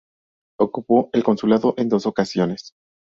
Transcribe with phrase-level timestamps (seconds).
[0.59, 2.73] Ocupó el consulado en dos ocasiones.